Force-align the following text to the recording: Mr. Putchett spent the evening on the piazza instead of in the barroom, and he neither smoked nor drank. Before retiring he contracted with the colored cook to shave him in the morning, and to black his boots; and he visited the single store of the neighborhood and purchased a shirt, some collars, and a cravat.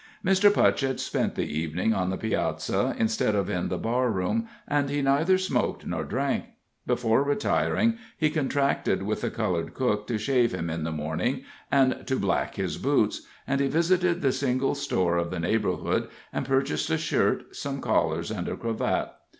Mr. 0.25 0.51
Putchett 0.51 0.99
spent 0.99 1.35
the 1.35 1.45
evening 1.45 1.93
on 1.93 2.09
the 2.09 2.17
piazza 2.17 2.95
instead 2.97 3.35
of 3.35 3.51
in 3.51 3.67
the 3.69 3.77
barroom, 3.77 4.47
and 4.67 4.89
he 4.89 4.99
neither 4.99 5.37
smoked 5.37 5.85
nor 5.85 6.03
drank. 6.03 6.45
Before 6.87 7.21
retiring 7.21 7.99
he 8.17 8.31
contracted 8.31 9.03
with 9.03 9.21
the 9.21 9.29
colored 9.29 9.75
cook 9.75 10.07
to 10.07 10.17
shave 10.17 10.55
him 10.55 10.71
in 10.71 10.85
the 10.85 10.91
morning, 10.91 11.43
and 11.71 12.01
to 12.07 12.17
black 12.17 12.55
his 12.55 12.79
boots; 12.79 13.27
and 13.45 13.61
he 13.61 13.67
visited 13.67 14.23
the 14.23 14.31
single 14.31 14.73
store 14.73 15.17
of 15.17 15.29
the 15.29 15.39
neighborhood 15.39 16.07
and 16.33 16.47
purchased 16.47 16.89
a 16.89 16.97
shirt, 16.97 17.55
some 17.55 17.79
collars, 17.79 18.31
and 18.31 18.47
a 18.47 18.57
cravat. 18.57 19.11